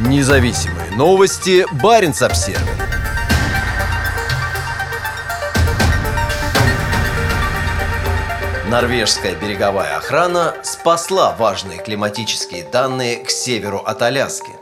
Независимые 0.00 0.92
новости. 0.92 1.66
Барин 1.82 2.14
обсерва 2.20 2.60
Норвежская 8.70 9.34
береговая 9.34 9.96
охрана 9.96 10.54
спасла 10.62 11.34
важные 11.36 11.82
климатические 11.82 12.62
данные 12.62 13.24
к 13.24 13.30
северу 13.30 13.78
от 13.78 14.00
Аляски. 14.02 14.52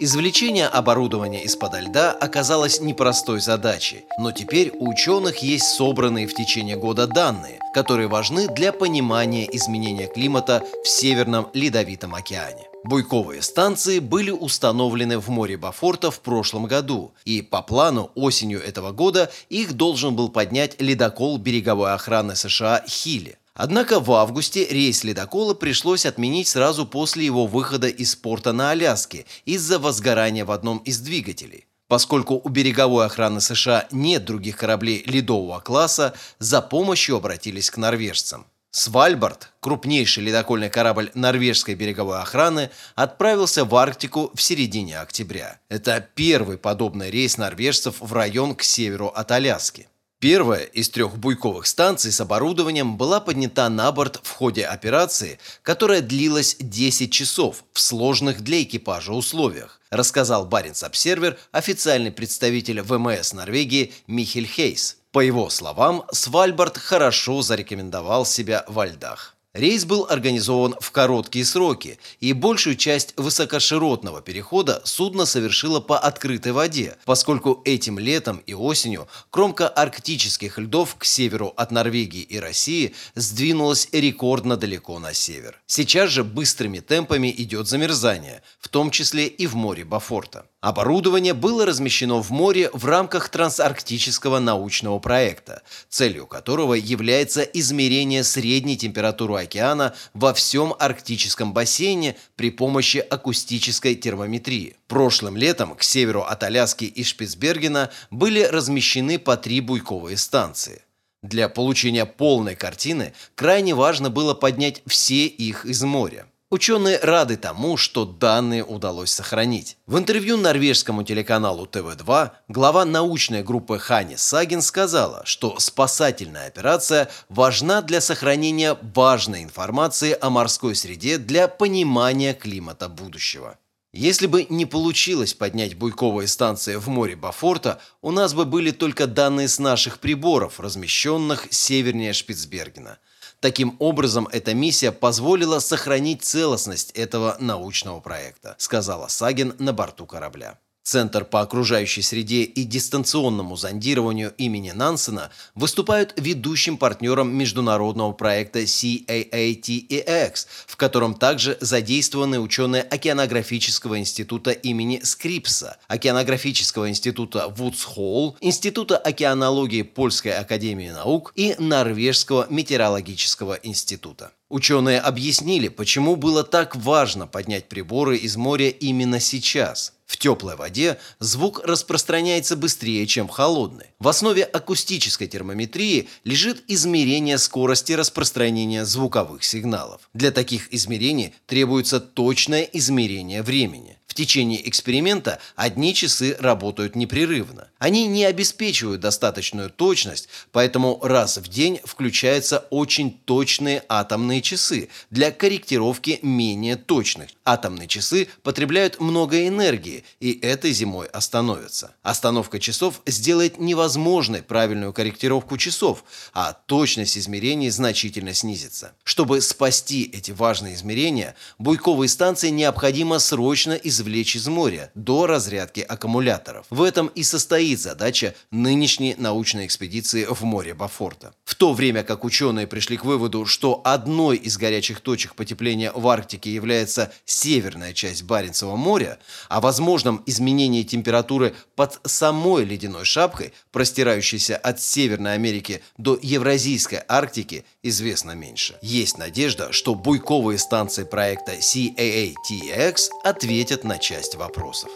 Извлечение 0.00 0.66
оборудования 0.66 1.44
из-под 1.44 1.80
льда 1.80 2.12
оказалось 2.12 2.82
непростой 2.82 3.40
задачей, 3.40 4.04
но 4.18 4.32
теперь 4.32 4.70
у 4.78 4.90
ученых 4.90 5.38
есть 5.38 5.64
собранные 5.64 6.26
в 6.26 6.34
течение 6.34 6.76
года 6.76 7.06
данные, 7.06 7.58
которые 7.72 8.08
важны 8.08 8.48
для 8.48 8.72
понимания 8.74 9.48
изменения 9.50 10.08
климата 10.08 10.62
в 10.84 10.88
Северном 10.88 11.48
Ледовитом 11.54 12.14
океане. 12.14 12.67
Буйковые 12.84 13.42
станции 13.42 13.98
были 13.98 14.30
установлены 14.30 15.18
в 15.18 15.28
море 15.28 15.56
Бафорта 15.56 16.10
в 16.10 16.20
прошлом 16.20 16.66
году, 16.66 17.12
и 17.24 17.42
по 17.42 17.60
плану 17.60 18.10
осенью 18.14 18.62
этого 18.62 18.92
года 18.92 19.30
их 19.48 19.72
должен 19.72 20.14
был 20.14 20.28
поднять 20.28 20.80
ледокол 20.80 21.38
береговой 21.38 21.92
охраны 21.92 22.36
США 22.36 22.84
«Хилли». 22.86 23.36
Однако 23.54 23.98
в 23.98 24.12
августе 24.12 24.64
рейс 24.70 25.02
ледокола 25.02 25.52
пришлось 25.52 26.06
отменить 26.06 26.46
сразу 26.46 26.86
после 26.86 27.24
его 27.24 27.46
выхода 27.46 27.88
из 27.88 28.14
порта 28.14 28.52
на 28.52 28.70
Аляске 28.70 29.26
из-за 29.44 29.80
возгорания 29.80 30.44
в 30.44 30.52
одном 30.52 30.78
из 30.78 31.00
двигателей. 31.00 31.66
Поскольку 31.88 32.40
у 32.42 32.48
береговой 32.50 33.06
охраны 33.06 33.40
США 33.40 33.88
нет 33.90 34.24
других 34.24 34.56
кораблей 34.56 35.02
ледового 35.06 35.58
класса, 35.58 36.14
за 36.38 36.62
помощью 36.62 37.16
обратились 37.16 37.70
к 37.70 37.78
норвежцам. 37.78 38.46
Свальбард, 38.70 39.52
крупнейший 39.60 40.24
ледокольный 40.24 40.68
корабль 40.68 41.10
норвежской 41.14 41.74
береговой 41.74 42.20
охраны, 42.20 42.70
отправился 42.94 43.64
в 43.64 43.74
Арктику 43.74 44.30
в 44.34 44.42
середине 44.42 45.00
октября. 45.00 45.58
Это 45.68 46.06
первый 46.14 46.58
подобный 46.58 47.10
рейс 47.10 47.38
норвежцев 47.38 47.96
в 48.00 48.12
район 48.12 48.54
к 48.54 48.62
северу 48.62 49.08
от 49.08 49.30
Аляски. 49.30 49.88
Первая 50.20 50.64
из 50.64 50.88
трех 50.90 51.16
буйковых 51.16 51.64
станций 51.64 52.10
с 52.10 52.20
оборудованием 52.20 52.96
была 52.96 53.20
поднята 53.20 53.68
на 53.68 53.92
борт 53.92 54.18
в 54.24 54.32
ходе 54.32 54.66
операции, 54.66 55.38
которая 55.62 56.00
длилась 56.00 56.56
10 56.58 57.12
часов 57.12 57.62
в 57.72 57.78
сложных 57.78 58.40
для 58.40 58.64
экипажа 58.64 59.12
условиях, 59.12 59.80
рассказал 59.90 60.44
Баренц 60.44 60.82
Обсервер 60.82 61.38
официальный 61.52 62.10
представитель 62.10 62.82
ВМС 62.82 63.32
Норвегии 63.32 63.92
Михель 64.08 64.46
Хейс. 64.46 64.96
По 65.12 65.20
его 65.20 65.50
словам, 65.50 66.04
Свальбард 66.10 66.78
хорошо 66.78 67.40
зарекомендовал 67.42 68.26
себя 68.26 68.64
во 68.66 68.86
льдах. 68.86 69.37
Рейс 69.54 69.86
был 69.86 70.06
организован 70.08 70.74
в 70.78 70.90
короткие 70.90 71.46
сроки, 71.46 71.98
и 72.20 72.34
большую 72.34 72.76
часть 72.76 73.14
высокоширотного 73.16 74.20
перехода 74.20 74.82
судно 74.84 75.24
совершило 75.24 75.80
по 75.80 75.98
открытой 75.98 76.52
воде, 76.52 76.98
поскольку 77.06 77.62
этим 77.64 77.98
летом 77.98 78.42
и 78.44 78.52
осенью 78.52 79.08
кромка 79.30 79.66
арктических 79.66 80.58
льдов 80.58 80.96
к 80.96 81.04
северу 81.06 81.54
от 81.56 81.70
Норвегии 81.70 82.20
и 82.20 82.38
России 82.38 82.94
сдвинулась 83.14 83.88
рекордно 83.90 84.58
далеко 84.58 84.98
на 84.98 85.14
север. 85.14 85.58
Сейчас 85.66 86.10
же 86.10 86.24
быстрыми 86.24 86.80
темпами 86.80 87.34
идет 87.34 87.68
замерзание, 87.68 88.42
в 88.60 88.68
том 88.68 88.90
числе 88.90 89.26
и 89.26 89.46
в 89.46 89.54
море 89.54 89.86
Бафорта. 89.86 90.44
Оборудование 90.60 91.34
было 91.34 91.64
размещено 91.64 92.20
в 92.20 92.30
море 92.30 92.68
в 92.72 92.84
рамках 92.84 93.28
трансарктического 93.28 94.40
научного 94.40 94.98
проекта, 94.98 95.62
целью 95.88 96.26
которого 96.26 96.74
является 96.74 97.42
измерение 97.42 98.24
средней 98.24 98.76
температуры 98.76 99.36
океана 99.36 99.94
во 100.14 100.34
всем 100.34 100.74
арктическом 100.76 101.52
бассейне 101.52 102.16
при 102.34 102.50
помощи 102.50 102.98
акустической 102.98 103.94
термометрии. 103.94 104.74
Прошлым 104.88 105.36
летом 105.36 105.76
к 105.76 105.84
северу 105.84 106.22
от 106.22 106.42
Аляски 106.42 106.86
и 106.86 107.04
Шпицбергена 107.04 107.90
были 108.10 108.42
размещены 108.42 109.20
по 109.20 109.36
три 109.36 109.60
буйковые 109.60 110.16
станции. 110.16 110.82
Для 111.22 111.48
получения 111.48 112.04
полной 112.04 112.56
картины 112.56 113.12
крайне 113.36 113.76
важно 113.76 114.10
было 114.10 114.34
поднять 114.34 114.82
все 114.86 115.26
их 115.26 115.64
из 115.66 115.84
моря. 115.84 116.26
Ученые 116.50 116.98
рады 117.00 117.36
тому, 117.36 117.76
что 117.76 118.06
данные 118.06 118.64
удалось 118.64 119.10
сохранить. 119.10 119.76
В 119.86 119.98
интервью 119.98 120.38
норвежскому 120.38 121.02
телеканалу 121.02 121.66
ТВ2 121.66 122.30
глава 122.48 122.86
научной 122.86 123.42
группы 123.42 123.78
Хани 123.78 124.16
Сагин 124.16 124.62
сказала, 124.62 125.20
что 125.26 125.58
спасательная 125.58 126.46
операция 126.46 127.10
важна 127.28 127.82
для 127.82 128.00
сохранения 128.00 128.78
важной 128.80 129.42
информации 129.42 130.16
о 130.18 130.30
морской 130.30 130.74
среде 130.74 131.18
для 131.18 131.48
понимания 131.48 132.32
климата 132.32 132.88
будущего. 132.88 133.58
Если 133.92 134.26
бы 134.26 134.46
не 134.50 134.66
получилось 134.66 135.34
поднять 135.34 135.74
буйковые 135.74 136.28
станции 136.28 136.76
в 136.76 136.88
море 136.88 137.16
Бафорта, 137.16 137.80
у 138.02 138.10
нас 138.10 138.34
бы 138.34 138.44
были 138.44 138.70
только 138.70 139.06
данные 139.06 139.48
с 139.48 139.58
наших 139.58 139.98
приборов, 139.98 140.60
размещенных 140.60 141.48
севернее 141.50 142.12
Шпицбергена– 142.12 142.98
Таким 143.40 143.76
образом, 143.78 144.28
эта 144.32 144.52
миссия 144.52 144.90
позволила 144.90 145.60
сохранить 145.60 146.22
целостность 146.22 146.90
этого 146.92 147.36
научного 147.38 148.00
проекта, 148.00 148.56
сказала 148.58 149.06
Сагин 149.06 149.54
на 149.60 149.72
борту 149.72 150.06
корабля. 150.06 150.58
Центр 150.88 151.26
по 151.26 151.42
окружающей 151.42 152.00
среде 152.00 152.44
и 152.44 152.64
дистанционному 152.64 153.56
зондированию 153.56 154.32
имени 154.38 154.70
Нансена 154.70 155.28
выступают 155.54 156.14
ведущим 156.16 156.78
партнером 156.78 157.28
международного 157.36 158.12
проекта 158.12 158.60
CAATEX, 158.60 160.46
в 160.66 160.76
котором 160.76 161.12
также 161.12 161.58
задействованы 161.60 162.40
ученые 162.40 162.80
Океанографического 162.84 163.98
института 163.98 164.52
имени 164.52 165.02
Скрипса, 165.04 165.76
Океанографического 165.88 166.88
института 166.88 167.48
Вудсхолл, 167.48 168.38
Института 168.40 168.96
океанологии 168.96 169.82
Польской 169.82 170.32
академии 170.38 170.88
наук 170.88 171.34
и 171.36 171.54
Норвежского 171.58 172.46
метеорологического 172.48 173.58
института. 173.62 174.32
Ученые 174.48 175.00
объяснили, 175.00 175.68
почему 175.68 176.16
было 176.16 176.44
так 176.44 176.74
важно 176.76 177.26
поднять 177.26 177.68
приборы 177.68 178.16
из 178.16 178.38
моря 178.38 178.70
именно 178.70 179.20
сейчас– 179.20 179.92
в 180.18 180.20
теплой 180.20 180.56
воде 180.56 180.98
звук 181.20 181.60
распространяется 181.64 182.56
быстрее, 182.56 183.06
чем 183.06 183.28
в 183.28 183.30
холодной. 183.30 183.86
В 184.00 184.08
основе 184.08 184.42
акустической 184.42 185.28
термометрии 185.28 186.08
лежит 186.24 186.64
измерение 186.66 187.38
скорости 187.38 187.92
распространения 187.92 188.84
звуковых 188.84 189.44
сигналов. 189.44 190.10
Для 190.14 190.32
таких 190.32 190.74
измерений 190.74 191.34
требуется 191.46 192.00
точное 192.00 192.62
измерение 192.62 193.44
времени 193.44 193.97
течение 194.18 194.68
эксперимента 194.68 195.38
одни 195.54 195.94
часы 195.94 196.36
работают 196.40 196.96
непрерывно. 196.96 197.68
Они 197.78 198.08
не 198.08 198.24
обеспечивают 198.24 199.00
достаточную 199.00 199.70
точность, 199.70 200.28
поэтому 200.50 200.98
раз 201.02 201.38
в 201.38 201.46
день 201.46 201.78
включаются 201.84 202.66
очень 202.70 203.12
точные 203.24 203.84
атомные 203.88 204.42
часы 204.42 204.88
для 205.10 205.30
корректировки 205.30 206.18
менее 206.22 206.74
точных. 206.74 207.30
Атомные 207.44 207.86
часы 207.86 208.26
потребляют 208.42 208.98
много 208.98 209.46
энергии, 209.46 210.02
и 210.18 210.32
этой 210.32 210.72
зимой 210.72 211.06
остановятся. 211.06 211.94
Остановка 212.02 212.58
часов 212.58 213.00
сделает 213.06 213.60
невозможной 213.60 214.42
правильную 214.42 214.92
корректировку 214.92 215.56
часов, 215.58 216.02
а 216.34 216.54
точность 216.66 217.16
измерений 217.16 217.70
значительно 217.70 218.34
снизится. 218.34 218.94
Чтобы 219.04 219.40
спасти 219.40 220.10
эти 220.12 220.32
важные 220.32 220.74
измерения, 220.74 221.36
буйковые 221.58 222.08
станции 222.08 222.48
необходимо 222.48 223.20
срочно 223.20 223.74
извлечь 223.74 224.07
извлечь 224.08 224.36
из 224.36 224.48
моря 224.48 224.90
до 224.94 225.26
разрядки 225.26 225.80
аккумуляторов. 225.80 226.66
В 226.70 226.82
этом 226.82 227.08
и 227.08 227.22
состоит 227.22 227.78
задача 227.78 228.34
нынешней 228.50 229.14
научной 229.18 229.66
экспедиции 229.66 230.24
в 230.24 230.42
море 230.42 230.72
Бафорта. 230.74 231.34
В 231.44 231.54
то 231.54 231.74
время 231.74 232.02
как 232.02 232.24
ученые 232.24 232.66
пришли 232.66 232.96
к 232.96 233.04
выводу, 233.04 233.44
что 233.44 233.82
одной 233.84 234.36
из 234.36 234.56
горячих 234.56 235.00
точек 235.00 235.34
потепления 235.34 235.92
в 235.94 236.08
Арктике 236.08 236.52
является 236.52 237.12
северная 237.26 237.92
часть 237.92 238.22
Баренцева 238.22 238.76
моря, 238.76 239.18
о 239.48 239.60
возможном 239.60 240.22
изменении 240.26 240.82
температуры 240.82 241.54
под 241.76 242.00
самой 242.04 242.64
ледяной 242.64 243.04
шапкой, 243.04 243.52
простирающейся 243.72 244.56
от 244.56 244.80
Северной 244.80 245.34
Америки 245.34 245.82
до 245.98 246.18
Евразийской 246.20 247.00
Арктики, 247.08 247.64
известно 247.82 248.32
меньше. 248.32 248.78
Есть 248.80 249.18
надежда, 249.18 249.72
что 249.72 249.94
буйковые 249.94 250.58
станции 250.58 251.04
проекта 251.04 251.54
CAATX 251.54 253.08
ответят 253.24 253.84
на 253.88 253.98
часть 253.98 254.34
вопросов. 254.34 254.90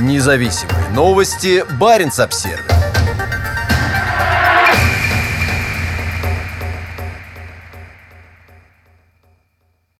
Независимые 0.00 0.88
новости. 0.90 1.64
Барин 1.78 2.10
обсервис 2.18 2.73